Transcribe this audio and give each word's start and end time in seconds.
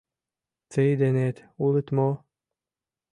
—Тый 0.71 0.89
денет 1.01 1.37
улыт 1.63 1.87
мо? 1.97 2.09